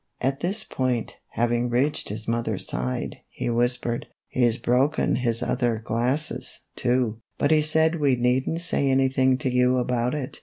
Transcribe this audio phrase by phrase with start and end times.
[0.19, 5.77] At this point, having reached his mother's side, he whispered:" He 's broken his other
[5.85, 10.39] glasses, too, but he said we need n't say anything to you about it."